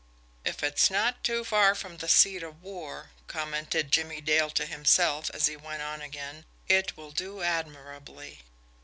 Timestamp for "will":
6.97-7.11